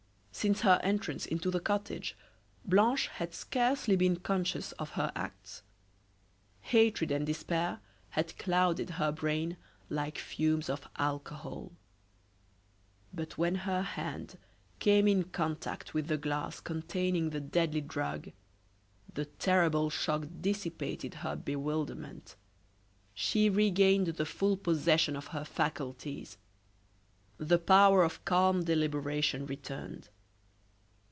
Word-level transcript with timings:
Since 0.33 0.61
her 0.61 0.79
entrance 0.81 1.27
into 1.27 1.51
the 1.51 1.59
cottage 1.59 2.15
Blanche 2.65 3.09
had 3.09 3.35
scarcely 3.35 3.95
been 3.95 4.15
conscious 4.15 4.71
of 4.71 4.91
her 4.91 5.11
acts. 5.13 5.61
Hatred 6.61 7.11
and 7.11 7.27
despair 7.27 7.79
had 8.11 8.35
clouded 8.39 8.91
her 8.91 9.11
brain 9.11 9.57
like 9.89 10.17
fumes 10.17 10.67
of 10.67 10.87
alcohol. 10.97 11.73
But 13.13 13.37
when 13.37 13.53
her 13.53 13.83
hand 13.83 14.39
came 14.79 15.07
in 15.07 15.25
contact 15.25 15.93
with 15.93 16.07
the 16.07 16.17
glass 16.17 16.59
containing 16.59 17.29
the 17.29 17.41
deadly 17.41 17.81
drug, 17.81 18.31
the 19.13 19.25
terrible 19.25 19.91
shock 19.91 20.23
dissipated 20.39 21.15
her 21.15 21.35
bewilderment; 21.35 22.35
she 23.13 23.47
regained 23.47 24.07
the 24.07 24.25
full 24.25 24.57
possession 24.57 25.15
of 25.15 25.27
her 25.27 25.43
faculties; 25.45 26.39
the 27.37 27.59
power 27.59 28.01
of 28.03 28.25
calm 28.25 28.63
deliberation 28.63 29.45
returned. 29.45 30.09